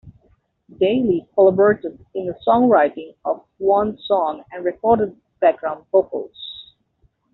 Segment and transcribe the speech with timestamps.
[0.79, 6.73] Bailey collaborated in the songwriting of one song and recorded background vocals.